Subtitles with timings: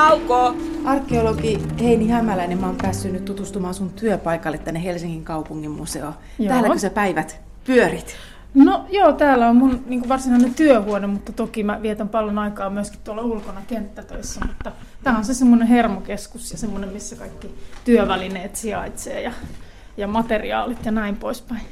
[0.00, 0.54] Kauko!
[0.84, 6.14] Arkeologi Heini Hämäläinen, mä oon päässyt nyt tutustumaan sun työpaikalle tänne Helsingin kaupungin museoon.
[6.48, 8.16] Täälläkö sä päivät pyörit?
[8.54, 13.00] No joo, täällä on mun niin varsinainen työhuone, mutta toki mä vietän paljon aikaa myöskin
[13.04, 14.72] tuolla ulkona kenttätöissä, mutta
[15.02, 17.54] tämä on se semmoinen hermokeskus ja semmoinen, missä kaikki
[17.84, 19.32] työvälineet sijaitsee ja,
[19.96, 21.62] ja materiaalit ja näin poispäin.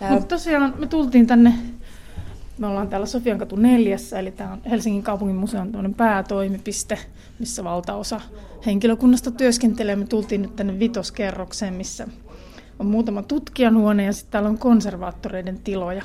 [0.00, 0.10] Tää...
[0.10, 1.54] Mutta tosiaan me tultiin tänne
[2.58, 6.98] me ollaan täällä Sofiankatu neljässä, eli tämä on Helsingin kaupungin museon päätoimipiste,
[7.38, 8.20] missä valtaosa
[8.66, 9.96] henkilökunnasta työskentelee.
[9.96, 12.08] Me tultiin nyt tänne vitoskerrokseen, missä
[12.78, 16.02] on muutama tutkijan huone ja sitten täällä on konservaattoreiden tiloja.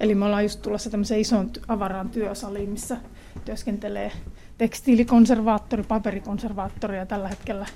[0.00, 2.96] Eli me ollaan just tulossa tämmöiseen isoon avaraan työsaliin, missä
[3.44, 4.12] työskentelee
[4.58, 7.66] tekstiilikonservaattori, paperikonservaattori ja tällä hetkellä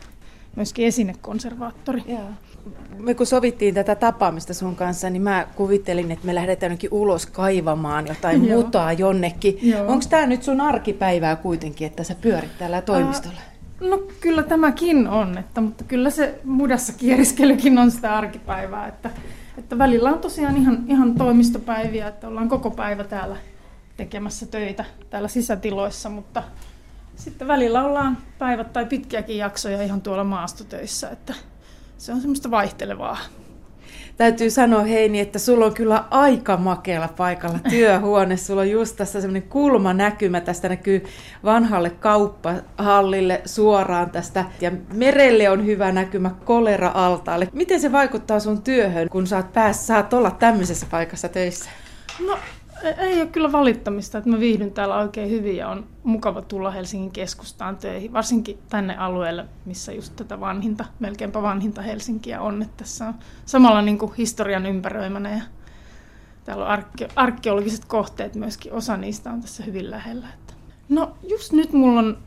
[0.56, 2.02] myöskin esinekonservaattori.
[2.08, 2.20] Joo.
[2.98, 7.26] Me kun sovittiin tätä tapaamista sun kanssa, niin mä kuvittelin, että me lähdetään jonnekin ulos
[7.26, 9.58] kaivamaan jotain mutaa jonnekin.
[9.86, 13.38] Onko tämä nyt sun arkipäivää kuitenkin, että sä pyörit täällä toimistolla?
[13.38, 18.86] Ää, no kyllä tämäkin on, että, mutta kyllä se mudassa kieriskelykin on sitä arkipäivää.
[18.86, 19.10] Että,
[19.58, 23.36] että välillä on tosiaan ihan, ihan toimistopäiviä, että ollaan koko päivä täällä
[23.96, 26.42] tekemässä töitä täällä sisätiloissa, mutta
[27.20, 31.34] sitten välillä ollaan päivät tai pitkiäkin jaksoja ihan tuolla maastotöissä, että
[31.98, 33.18] se on semmoista vaihtelevaa.
[34.16, 38.36] Täytyy sanoa Heini, että sulla on kyllä aika makealla paikalla työhuone.
[38.36, 40.40] Sulla on just tässä semmoinen kulma näkymä.
[40.40, 41.04] Tästä näkyy
[41.44, 44.44] vanhalle kauppahallille suoraan tästä.
[44.60, 47.48] Ja merelle on hyvä näkymä kolera-altaalle.
[47.52, 51.70] Miten se vaikuttaa sun työhön, kun saat päässä, saat olla tämmöisessä paikassa töissä?
[52.26, 52.38] No
[52.82, 57.10] ei ole kyllä valittamista, että mä viihdyn täällä oikein hyvin ja on mukava tulla Helsingin
[57.10, 62.62] keskustaan töihin, varsinkin tänne alueelle, missä just tätä vanhinta, melkeinpä vanhinta Helsinkiä on.
[62.62, 63.14] Että tässä on
[63.46, 65.42] samalla niin kuin historian ympäröimänä ja
[66.44, 70.26] täällä on arke- arkeologiset kohteet myöskin, osa niistä on tässä hyvin lähellä.
[70.34, 70.54] Että.
[70.88, 72.18] No just nyt mulla on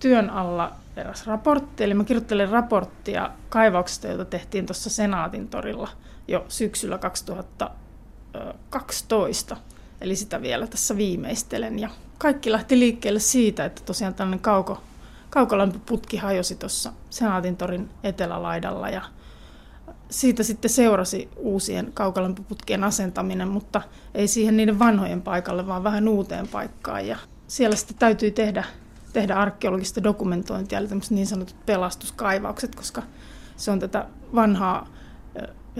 [0.00, 5.88] työn alla eräs raportti, eli mä kirjoittelen raporttia kaivauksesta, jota tehtiin tuossa Senaatin torilla
[6.28, 9.56] jo syksyllä 2012.
[10.02, 11.78] Eli sitä vielä tässä viimeistelen.
[11.78, 14.82] Ja kaikki lähti liikkeelle siitä, että tosiaan tällainen kauko,
[15.30, 19.02] kaukolämpöputki hajosi tuossa Senaatintorin etelälaidalla ja
[20.10, 23.82] siitä sitten seurasi uusien kaukolämpöputkien asentaminen, mutta
[24.14, 27.06] ei siihen niiden vanhojen paikalle, vaan vähän uuteen paikkaan.
[27.06, 27.16] Ja
[27.48, 28.64] siellä sitten täytyy tehdä,
[29.12, 33.02] tehdä arkeologista dokumentointia, eli niin sanotut pelastuskaivaukset, koska
[33.56, 34.88] se on tätä vanhaa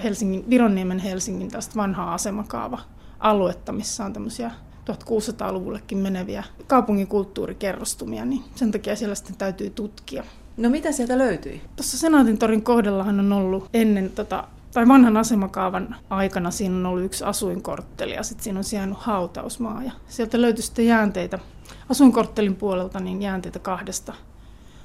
[0.03, 2.79] Helsingin, Vironniemen Helsingin tästä vanhaa asemakaava
[3.23, 4.51] aluetta, missä on tämmöisiä
[4.91, 10.25] 1600-luvullekin meneviä kaupungin kulttuurikerrostumia, niin sen takia siellä sitten täytyy tutkia.
[10.57, 11.63] No mitä sieltä löytyi?
[11.77, 14.45] Tuossa Senaatintorin kohdallahan on ollut ennen tota,
[14.75, 19.83] tai vanhan asemakaavan aikana siinä on ollut yksi asuinkortteli ja sitten siinä on sijainnut hautausmaa.
[19.83, 21.39] Ja sieltä löytyi sitten jäänteitä
[21.89, 24.15] asuinkorttelin puolelta niin jäänteitä kahdesta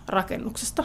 [0.08, 0.84] rakennuksesta,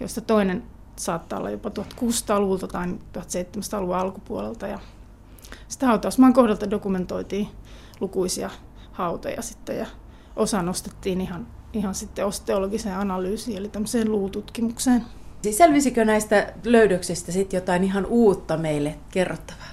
[0.00, 0.62] joista toinen
[0.96, 2.86] saattaa olla jopa 1600-luvulta tai
[3.18, 4.66] 1700-luvun alkupuolelta.
[4.66, 4.78] Ja
[5.68, 7.48] sitä hautausmaan kohdalta dokumentoitiin
[8.00, 8.50] lukuisia
[8.92, 9.86] hautoja sitten ja
[10.36, 15.04] osa nostettiin ihan, ihan sitten osteologiseen analyysiin, eli tämmöiseen luututkimukseen.
[15.42, 19.70] Siis selvisikö näistä löydöksistä sitten jotain ihan uutta meille kerrottavaa?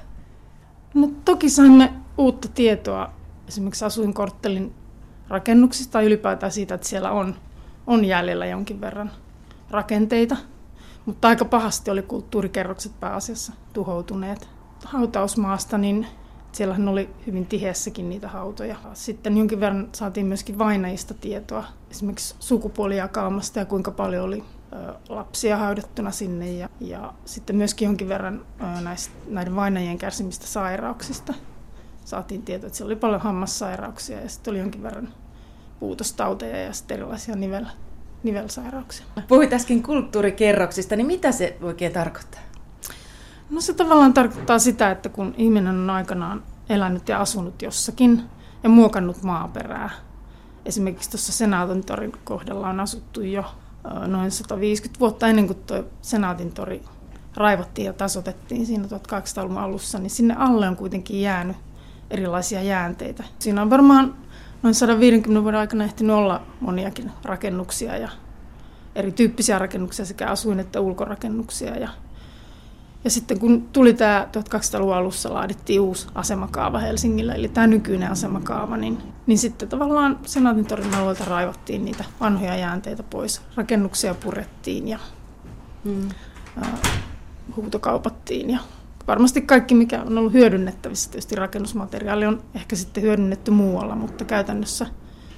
[0.94, 3.14] No toki saimme uutta tietoa
[3.48, 4.74] esimerkiksi asuinkorttelin
[5.28, 7.36] rakennuksista tai ylipäätään siitä, että siellä on,
[7.88, 9.12] on jäljellä jonkin verran
[9.72, 10.38] rakenteita.
[11.06, 14.50] Mutta aika pahasti oli kulttuurikerrokset pääasiassa tuhoutuneet
[14.86, 16.08] hautausmaasta, niin
[16.52, 18.76] siellähän oli hyvin tiheessäkin niitä hautoja.
[18.94, 24.44] Sitten jonkin verran saatiin myöskin vainajista tietoa, esimerkiksi sukupuolijakaumasta ja kuinka paljon oli
[25.10, 28.46] lapsia haudattuna sinne ja, ja sitten myöskin jonkin verran
[28.84, 31.34] näistä, näiden vainajien kärsimistä sairauksista.
[32.06, 35.10] Saatiin tietoa, että siellä oli paljon hammassairauksia ja sitten oli jonkin verran
[35.80, 37.66] puutostauteja ja sitten erilaisia nivel,
[38.24, 39.06] nivelsairauksia.
[39.28, 42.42] Puhuit äsken kulttuurikerroksista, niin mitä se oikein tarkoittaa?
[43.50, 48.24] No se tavallaan tarkoittaa sitä, että kun ihminen on aikanaan elänyt ja asunut jossakin
[48.64, 49.90] ja muokannut maaperää,
[50.66, 53.46] esimerkiksi tuossa Senaatin torin kohdalla on asuttu jo
[54.08, 56.84] noin 150 vuotta ennen kuin tuo Senaatin tori
[57.36, 61.58] raivattiin ja tasotettiin siinä 1800-luvun alussa, niin sinne alle on kuitenkin jäänyt
[62.12, 63.24] erilaisia jäänteitä.
[63.40, 64.16] Siinä on varmaan
[64.64, 68.10] noin 150 vuoden aikana ehtinyt olla moniakin rakennuksia ja
[68.96, 71.78] erityyppisiä rakennuksia, sekä asuin- että ulkorakennuksia.
[71.78, 71.90] Ja
[73.08, 78.78] ja sitten kun tuli tämä 1200-luvun alussa laadittiin uusi asemakaava Helsingillä, eli tämä nykyinen asemakaava,
[78.78, 83.42] niin, niin sitten tavallaan Senaatintorin alueelta raivattiin niitä vanhoja jäänteitä pois.
[83.56, 85.00] Rakennuksia purettiin ja
[85.84, 86.10] hmm.
[86.64, 86.72] äh,
[87.56, 88.60] huutokaupattiin ja
[89.08, 94.86] varmasti kaikki, mikä on ollut hyödynnettävissä, tietysti rakennusmateriaali on ehkä sitten hyödynnetty muualla, mutta käytännössä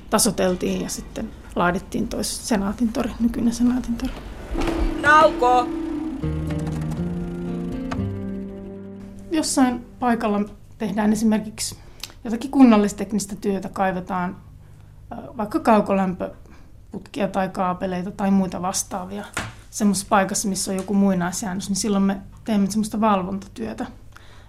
[0.10, 4.14] tasoteltiin ja sitten laadittiin tois Senaatin tori, nykyinen Senaatin tori.
[5.02, 5.68] Nauko!
[9.40, 10.42] Jossain paikalla
[10.78, 11.78] tehdään esimerkiksi
[12.24, 14.38] jotakin kunnallisteknistä työtä, kaivetaan
[15.38, 19.26] vaikka kaukolämpöputkia tai kaapeleita tai muita vastaavia
[19.70, 23.86] semmoisessa paikassa, missä on joku muinaisjäännös, niin silloin me teemme semmoista valvontatyötä.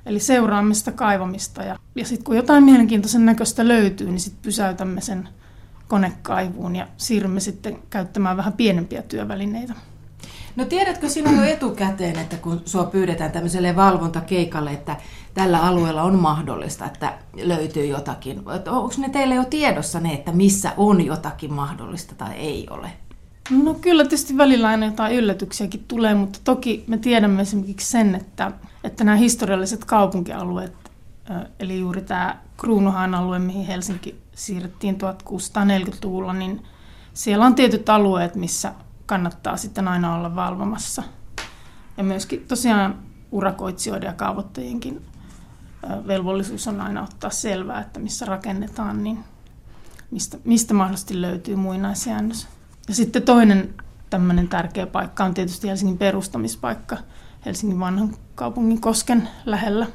[0.06, 5.00] Eli seuraamme sitä kaivamista ja, ja sitten kun jotain mielenkiintoisen näköistä löytyy, niin sitten pysäytämme
[5.00, 5.28] sen
[5.88, 9.74] konekaivuun ja siirrymme sitten käyttämään vähän pienempiä työvälineitä.
[10.56, 14.96] No tiedätkö sinä jo etukäteen, että kun sua pyydetään tämmöiselle valvontakeikalle, että
[15.34, 18.38] tällä alueella on mahdollista, että löytyy jotakin.
[18.66, 22.92] Onko ne teille jo tiedossa ne, että missä on jotakin mahdollista tai ei ole?
[23.50, 28.52] No kyllä tietysti välillä aina jotain yllätyksiäkin tulee, mutta toki me tiedämme esimerkiksi sen, että,
[28.84, 30.90] että nämä historialliset kaupunkialueet,
[31.60, 34.98] eli juuri tämä Kruunuhaan alue, mihin Helsinki siirrettiin
[35.56, 36.62] 1640-luvulla, niin
[37.14, 38.72] siellä on tietyt alueet, missä
[39.10, 41.02] kannattaa sitten aina olla valvomassa.
[41.96, 42.98] Ja myöskin tosiaan
[43.32, 45.06] urakoitsijoiden ja kaavoittajienkin
[46.06, 49.24] velvollisuus on aina ottaa selvää, että missä rakennetaan, niin
[50.10, 52.48] mistä, mistä mahdollisesti löytyy muinaisjäännös.
[52.88, 53.74] Ja sitten toinen
[54.10, 56.96] tämmöinen tärkeä paikka on tietysti Helsingin perustamispaikka
[57.46, 59.86] Helsingin vanhan kaupungin kosken lähellä.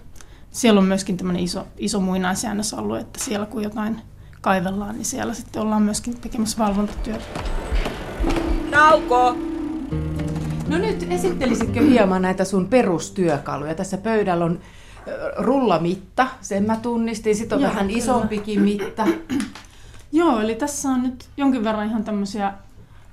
[0.52, 4.02] Siellä on myöskin tämmöinen iso, iso muinaisjäännösalue, että siellä kun jotain
[4.42, 7.65] kaivellaan, niin siellä sitten ollaan myöskin tekemässä valvontatyötä.
[8.90, 9.38] Nauko!
[10.68, 13.76] No nyt esittelisitkö hieman näitä sun perustyökaluja?
[13.76, 14.60] Tässä pöydällä on
[15.38, 17.36] rullamitta, sen mä tunnistin.
[17.36, 18.00] Sitten on Joo, vähän kyllä.
[18.00, 19.08] isompikin mitta.
[20.12, 22.54] Joo, eli tässä on nyt jonkin verran ihan tämmöisiä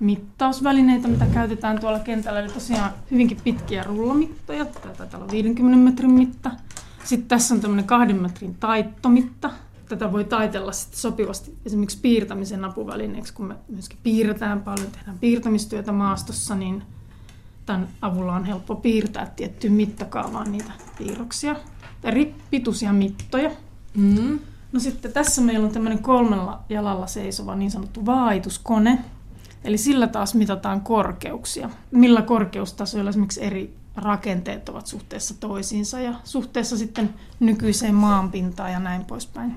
[0.01, 2.41] mittausvälineitä, mitä käytetään tuolla kentällä.
[2.41, 4.65] Eli tosiaan hyvinkin pitkiä rullamittoja.
[4.65, 6.51] Tämä taitaa olla 50 metrin mitta.
[7.05, 9.51] Sitten tässä on tämmöinen kahden metrin taittomitta.
[9.93, 15.93] Tätä voi taitella sitten sopivasti esimerkiksi piirtämisen apuvälineeksi, kun me myöskin piirretään paljon, tehdään piirtämistyötä
[15.93, 16.83] maastossa, niin
[17.67, 21.57] tämän avulla on helppo piirtää tiettyyn mittakaavaan niitä piirroksia.
[22.05, 23.51] Eri pituisia mittoja.
[23.95, 24.39] Mm.
[24.73, 28.99] No sitten tässä meillä on tämmöinen kolmella jalalla seisova niin sanottu vaahituskone.
[29.65, 31.71] Eli sillä taas mitataan korkeuksia.
[31.91, 39.05] Millä korkeustasoilla esimerkiksi eri rakenteet ovat suhteessa toisiinsa ja suhteessa sitten nykyiseen maanpintaan ja näin
[39.05, 39.57] poispäin.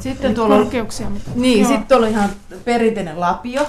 [0.00, 1.10] Sitten tuolla on, korkeuksia.
[1.10, 2.30] Mitä, niin, sitten tuolla on ihan
[2.64, 3.66] perinteinen lapio.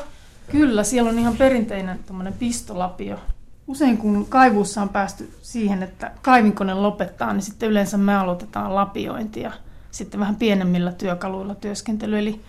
[0.51, 1.99] Kyllä, siellä on ihan perinteinen
[2.39, 3.19] pistolapio.
[3.67, 9.51] Usein kun kaivuussa on päästy siihen, että kaivinkone lopettaa, niin sitten yleensä me aloitetaan lapiointia
[9.91, 12.17] sitten vähän pienemmillä työkaluilla työskentely.
[12.19, 12.41] Eli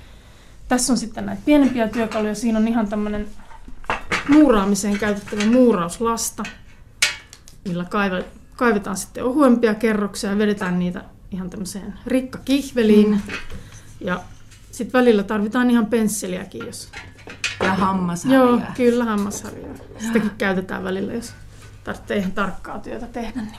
[0.69, 2.35] tässä on sitten näitä pienempiä työkaluja.
[2.35, 3.27] Siinä on ihan tämmöinen
[4.29, 6.43] muuraamiseen käytettävä muurauslasta,
[7.65, 7.87] millä
[8.57, 13.11] kaivetaan sitten ohuempia kerroksia ja vedetään niitä ihan tämmöiseen rikkakihveliin.
[13.11, 13.21] Mm.
[14.01, 14.21] Ja
[14.71, 16.93] sitten välillä tarvitaan ihan pensseliäkin, jos...
[17.63, 18.45] Ja hammasharjaa.
[18.45, 19.75] Joo, kyllä hammasharjaa.
[19.99, 21.35] Sitäkin käytetään välillä, jos
[21.85, 23.41] tarvitsee ihan tarkkaa työtä tehdä.
[23.41, 23.55] Niin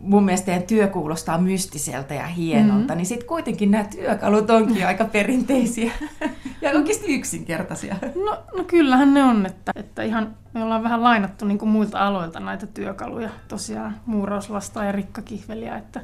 [0.00, 2.96] mun mielestä teidän työ kuulostaa mystiseltä ja hienolta, mm-hmm.
[2.96, 5.92] niin sitten kuitenkin nämä työkalut onkin aika perinteisiä
[6.62, 7.96] ja oikeasti yksinkertaisia.
[8.24, 12.06] No, no kyllähän ne on, että, että ihan me ollaan vähän lainattu niin kuin muilta
[12.06, 16.00] aloilta näitä työkaluja, tosiaan muurauslasta ja rikkakihveliä, että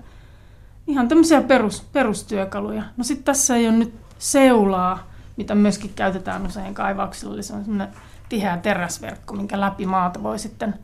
[0.87, 2.83] ihan tämmöisiä perus, perustyökaluja.
[2.97, 7.65] No sitten tässä ei ole nyt seulaa, mitä myöskin käytetään usein kaivauksilla, eli se on
[7.65, 7.89] semmoinen
[8.29, 10.75] tiheä teräsverkko, minkä läpi maata voi sitten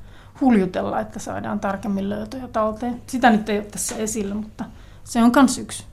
[0.41, 3.03] huljutella, että saadaan tarkemmin löytöjä talteen.
[3.07, 4.65] Sitä nyt ei ole tässä esillä, mutta
[5.05, 5.85] se on myös yksi.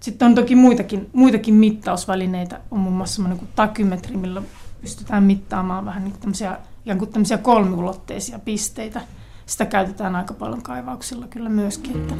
[0.00, 2.60] Sitten on toki muitakin, muitakin mittausvälineitä.
[2.70, 4.42] On muun muassa semmoinen kuin takymetri, millä
[4.80, 9.00] pystytään mittaamaan vähän niin tämmöisiä, ikään kuin tämmöisiä kolmiulotteisia pisteitä.
[9.46, 11.96] Sitä käytetään aika paljon kaivauksilla kyllä myöskin.
[11.96, 12.14] Että...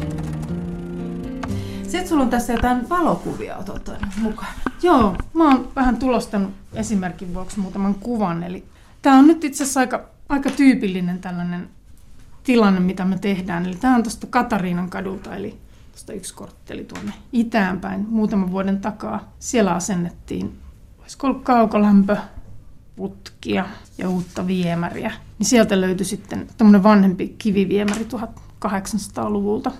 [1.84, 4.54] Sitten sulla on tässä jotain valokuvia otettu mukaan.
[4.82, 8.42] Joo, mä oon vähän tulostanut esimerkin vuoksi muutaman kuvan.
[8.42, 8.64] Eli
[9.02, 11.68] tämä on nyt itse asiassa aika aika tyypillinen tällainen
[12.44, 13.66] tilanne, mitä me tehdään.
[13.66, 15.58] Eli tämä on tuosta Katariinan kadulta, eli
[15.92, 19.32] tuosta yksi kortteli tuonne itäänpäin muutaman vuoden takaa.
[19.38, 20.58] Siellä asennettiin,
[21.00, 22.16] olisiko ollut kaukolämpö,
[22.96, 23.66] putkia
[23.98, 25.12] ja uutta viemäriä.
[25.38, 28.06] Niin sieltä löytyi sitten tämmöinen vanhempi kiviviemäri
[28.64, 29.72] 1800-luvulta.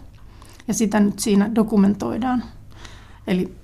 [0.69, 2.45] Ja sitä nyt siinä dokumentoidaan.
[3.27, 3.55] Eli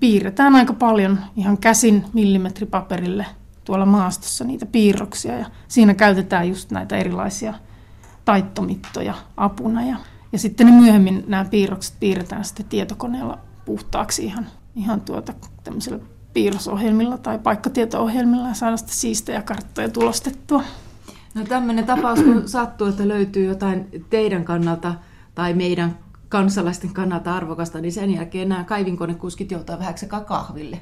[0.00, 3.26] piirretään aika paljon ihan käsin millimetripaperille
[3.64, 7.54] tuolla maastossa niitä piirroksia ja siinä käytetään just näitä erilaisia
[8.24, 9.96] taittomittoja apuna ja,
[10.32, 14.46] ja sitten ne myöhemmin nämä piirrokset piirretään sitten tietokoneella puhtaaksi ihan,
[14.76, 15.32] ihan tuota
[15.64, 15.98] tämmöisellä
[16.32, 20.62] piirrosohjelmilla tai paikkatieto-ohjelmilla ja saada sitten siistejä karttoja tulostettua.
[21.34, 24.94] No tämmöinen tapaus, kun sattuu, että löytyy jotain teidän kannalta
[25.34, 25.98] tai meidän
[26.28, 29.94] kansalaisten kannalta arvokasta, niin sen jälkeen nämä kaivinkonekuskit joutaa vähän
[30.26, 30.80] kahville.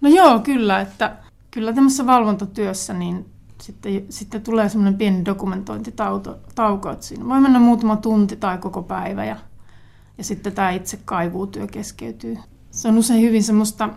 [0.00, 1.16] No joo, kyllä, että
[1.50, 3.26] kyllä tämmöisessä valvontatyössä niin
[3.62, 9.24] sitten, sitten tulee semmoinen pieni dokumentointitauko, että siinä voi mennä muutama tunti tai koko päivä
[9.24, 9.36] ja,
[10.18, 12.38] ja sitten tämä itse kaivuutyö keskeytyy.
[12.70, 13.88] Se on usein hyvin semmoista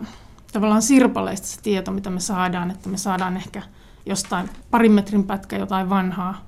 [0.52, 3.62] tavallaan sirpaleista se tieto, mitä me saadaan, että me saadaan ehkä
[4.06, 6.46] jostain parin metrin pätkä jotain vanhaa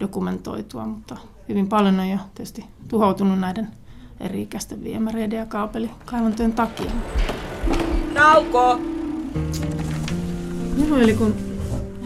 [0.00, 1.16] dokumentoitua, mutta
[1.48, 3.68] hyvin paljon on jo tietysti tuhoutunut näiden
[4.20, 6.90] eri-ikäisten viemäreiden ja kaapelikaivantojen takia.
[8.14, 8.80] Nauko!
[10.88, 11.34] Joo, eli kun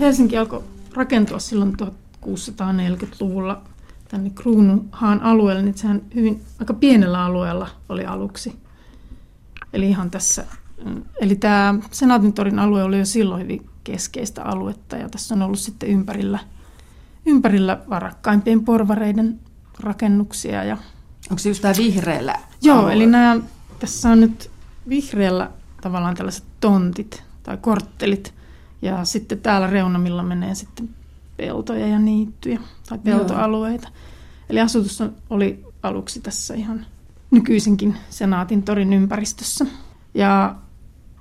[0.01, 0.65] Helsinki alkoi
[0.95, 3.63] rakentua silloin 1640-luvulla
[4.09, 8.57] tänne Kruununhaan alueelle, niin sehän hyvin aika pienellä alueella oli aluksi.
[9.73, 10.45] Eli ihan tässä,
[11.21, 15.89] eli tämä Senaatintorin alue oli jo silloin hyvin keskeistä aluetta ja tässä on ollut sitten
[15.89, 16.39] ympärillä,
[17.27, 19.41] ympärillä varakkaimpien porvareiden
[19.81, 20.65] rakennuksia.
[20.65, 20.77] Ja...
[21.31, 22.35] Onko se just tämä vihreällä?
[22.63, 23.41] Joo, eli nämä,
[23.79, 24.51] tässä on nyt
[24.89, 28.35] vihreällä tavallaan tällaiset tontit tai korttelit,
[28.83, 30.89] ja sitten täällä reunamilla menee sitten
[31.37, 33.89] peltoja ja niittyjä tai peltoalueita.
[33.89, 33.97] Joo.
[34.51, 36.87] Eli asutus oli aluksi tässä ihan
[37.31, 39.67] nykyisinkin Senaatin torin ympäristössä.
[40.15, 40.55] Ja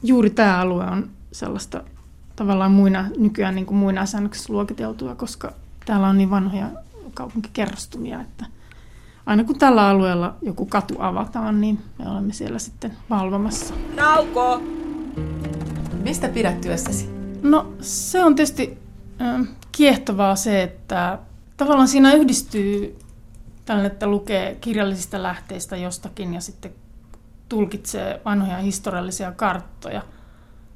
[0.03, 1.83] juuri tämä alue on sellaista
[2.35, 5.53] tavallaan muina, nykyään niin kuin muinaisäännöksessä luokiteltua, koska
[5.85, 6.69] täällä on niin vanhoja
[7.13, 8.45] kaupunkikerrostumia, että
[9.25, 13.73] aina kun tällä alueella joku katu avataan, niin me olemme siellä sitten valvomassa.
[13.95, 14.61] Nauko!
[16.03, 17.09] Mistä pidät työssäsi?
[17.43, 18.77] No se on tietysti
[19.21, 21.19] äh, kiehtovaa se, että
[21.57, 22.99] tavallaan siinä yhdistyy
[23.65, 26.71] tällainen, että lukee kirjallisista lähteistä jostakin ja sitten
[27.49, 30.01] tulkitsee vanhoja historiallisia karttoja.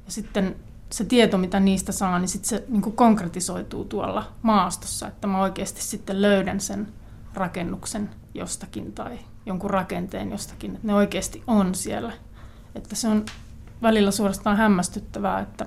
[0.06, 0.56] Ja sitten
[0.92, 5.82] se tieto, mitä niistä saa, niin sitten se niin konkretisoituu tuolla maastossa, että mä oikeasti
[5.82, 6.88] sitten löydän sen
[7.34, 12.12] rakennuksen jostakin tai jonkun rakenteen jostakin, että ne oikeasti on siellä.
[12.74, 13.24] Että se on
[13.82, 15.66] välillä suorastaan hämmästyttävää, että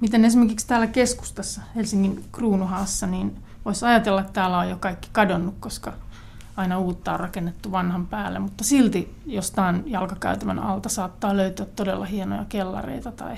[0.00, 5.54] miten esimerkiksi täällä keskustassa Helsingin Kruunuhaassa, niin voisi ajatella, että täällä on jo kaikki kadonnut,
[5.60, 5.92] koska
[6.56, 12.44] aina uutta on rakennettu vanhan päälle, mutta silti jostain jalkakäytävän alta saattaa löytyä todella hienoja
[12.48, 13.36] kellareita tai,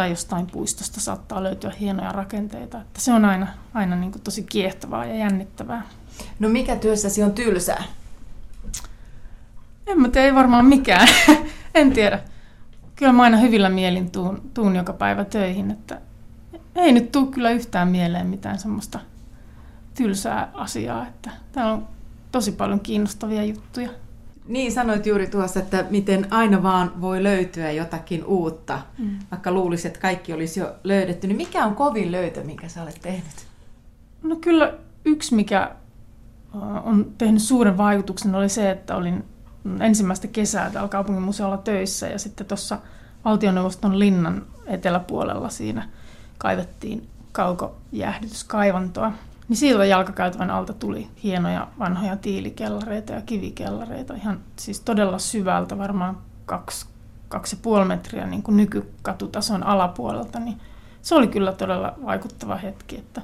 [0.00, 2.80] tai jostain puistosta saattaa löytyä hienoja rakenteita.
[2.80, 5.82] Että se on aina, aina niin kuin tosi kiehtovaa ja jännittävää.
[6.38, 7.84] No mikä työssäsi on tylsää?
[9.86, 11.08] En mä tiedä, ei varmaan mikään.
[11.74, 12.20] en tiedä
[12.96, 16.00] kyllä mä aina hyvillä mielin tuun, tuun joka päivä töihin, että
[16.74, 18.98] ei nyt tule kyllä yhtään mieleen mitään semmoista
[19.94, 21.88] tylsää asiaa, että täällä on
[22.32, 23.90] tosi paljon kiinnostavia juttuja.
[24.50, 29.18] Niin, sanoit juuri tuossa, että miten aina vaan voi löytyä jotakin uutta, mm.
[29.30, 31.26] vaikka luulisi, että kaikki olisi jo löydetty.
[31.26, 33.46] Niin mikä on kovin löytö, minkä sä olet tehnyt?
[34.22, 35.70] No kyllä yksi, mikä
[36.84, 39.24] on tehnyt suuren vaikutuksen, oli se, että olin
[39.80, 42.78] ensimmäistä kesää täällä kaupungin museolla töissä ja sitten tuossa
[43.24, 45.88] valtioneuvoston linnan eteläpuolella siinä
[46.38, 49.12] kaivettiin kaukojäähdytyskaivantoa.
[49.50, 56.18] Niin siitä jalkakäytävän alta tuli hienoja vanhoja tiilikellareita ja kivikellareita, ihan siis todella syvältä, varmaan
[56.46, 56.86] kaksi,
[57.28, 60.60] kaksi ja puoli metriä niin kuin nykykatutason alapuolelta, niin
[61.02, 63.22] se oli kyllä todella vaikuttava hetki, että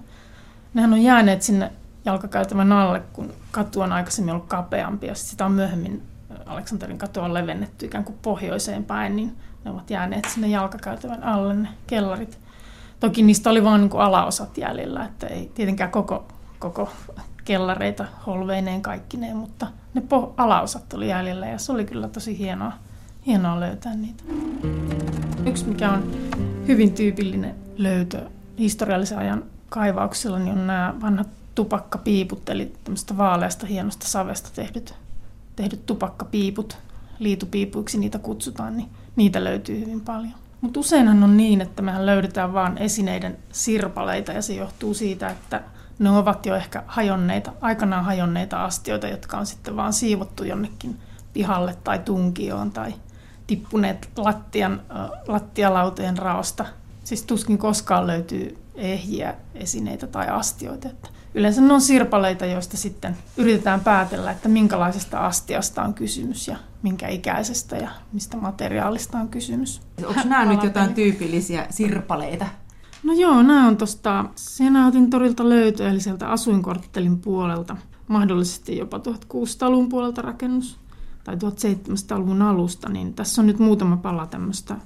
[0.75, 1.73] nehän on jääneet sinne
[2.05, 6.03] jalkakäytävän alle, kun katu on aikaisemmin ollut kapeampi ja sitä on myöhemmin
[6.47, 11.55] Aleksanterin katu on levennetty ikään kuin pohjoiseen päin, niin ne ovat jääneet sinne jalkakäytävän alle
[11.55, 12.46] ne kellarit.
[13.01, 16.27] Toki niistä oli vain niin alaosat jäljellä, että ei tietenkään koko,
[16.59, 16.89] koko
[17.45, 22.73] kellareita holveineen kaikkineen, mutta ne po- alaosat oli jäljellä ja se oli kyllä tosi hienoa,
[23.27, 24.25] hienoa löytää niitä.
[25.47, 26.13] Yksi, mikä on
[26.69, 34.07] hyvin tyypillinen löytö historiallisen ajan kaivauksilla, niin on nämä vanhat tupakkapiiput, eli tämmöistä vaaleasta hienosta
[34.07, 34.95] savesta tehdyt
[35.57, 36.79] tehdyt tupakkapiiput,
[37.19, 40.35] liitupiipuiksi niitä kutsutaan, niin niitä löytyy hyvin paljon.
[40.67, 45.63] Mutta useinhan on niin, että mehän löydetään vain esineiden sirpaleita ja se johtuu siitä, että
[45.99, 50.99] ne ovat jo ehkä hajonneita, aikanaan hajonneita astioita, jotka on sitten vaan siivottu jonnekin
[51.33, 52.95] pihalle tai tunkioon tai
[53.47, 54.83] tippuneet lattian,
[55.27, 56.67] lattialauteen raosta.
[57.05, 60.89] Siis tuskin koskaan löytyy ehjiä esineitä tai astioita.
[60.89, 66.57] Että yleensä ne on sirpaleita, joista sitten yritetään päätellä, että minkälaisesta astiasta on kysymys ja
[66.83, 69.83] minkä ikäisestä ja mistä materiaalista on kysymys.
[70.07, 72.47] Onko nämä nyt jotain tyypillisiä sirpaleita?
[73.03, 77.77] No joo, nämä on tuosta Senaatin torilta löyty, eli sieltä asuinkorttelin puolelta.
[78.09, 80.79] Mahdollisesti jopa 1600-luvun puolelta rakennus
[81.25, 84.77] tai 1700-luvun alusta, niin tässä on nyt muutama pala tämmöistä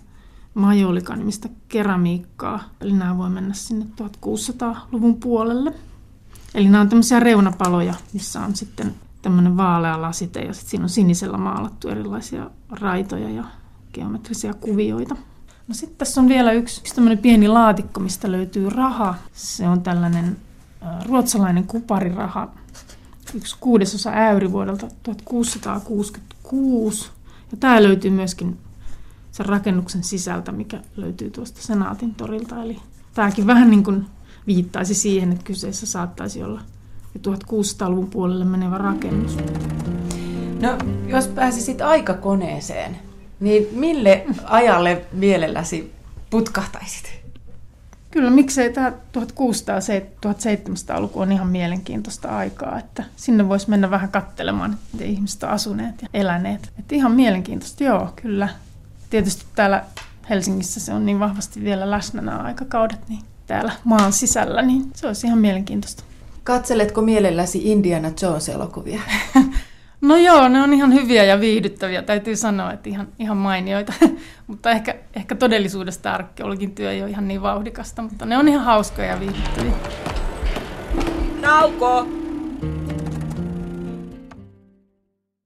[0.54, 2.60] majolikanimista keramiikkaa.
[2.80, 5.74] Eli nämä voi mennä sinne 1600-luvun puolelle.
[6.54, 10.88] Eli nämä on tämmöisiä reunapaloja, missä on sitten tämmöinen vaalea lasite ja sitten siinä on
[10.88, 13.44] sinisellä maalattu erilaisia raitoja ja
[13.94, 15.16] geometrisia kuvioita.
[15.68, 19.14] No sitten tässä on vielä yksi, yksi tämmöinen pieni laatikko, mistä löytyy raha.
[19.32, 20.36] Se on tällainen
[21.06, 22.48] ruotsalainen kupariraha,
[23.34, 27.10] yksi kuudesosa äyri vuodelta 1666.
[27.50, 28.58] Ja tämä löytyy myöskin
[29.32, 32.62] sen rakennuksen sisältä, mikä löytyy tuosta Senaatin torilta.
[32.62, 32.78] Eli
[33.14, 34.06] tämäkin vähän niin kuin
[34.46, 36.60] viittaisi siihen, että kyseessä saattaisi olla
[37.18, 39.36] 1600-luvun puolelle menevä rakennus.
[40.60, 42.96] No, jos pääsisit aikakoneeseen,
[43.40, 45.92] niin mille ajalle mielelläsi
[46.30, 47.20] putkahtaisit?
[48.10, 55.08] Kyllä, miksei tämä 1600-1700-luku on ihan mielenkiintoista aikaa, että sinne voisi mennä vähän katselemaan, miten
[55.08, 56.72] ihmiset on asuneet ja eläneet.
[56.78, 58.48] Että ihan mielenkiintoista, joo, kyllä.
[59.10, 59.84] Tietysti täällä
[60.30, 65.06] Helsingissä se on niin vahvasti vielä läsnä nämä aikakaudet, niin täällä maan sisällä, niin se
[65.06, 66.04] olisi ihan mielenkiintoista.
[66.44, 69.00] Katseletko mielelläsi Indiana Jones-elokuvia?
[70.00, 73.92] No joo, ne on ihan hyviä ja viihdyttäviä, täytyy sanoa, että ihan, ihan mainioita.
[74.46, 78.64] mutta ehkä, ehkä todellisuudesta arkeologin työ ei ole ihan niin vauhdikasta, mutta ne on ihan
[78.64, 79.72] hauskoja ja viihdyttäviä.
[81.40, 82.19] Nauko!